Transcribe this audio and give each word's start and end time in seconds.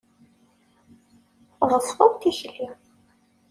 Tɣeṣbeḍ 1.57 2.13
tikli. 2.21 2.67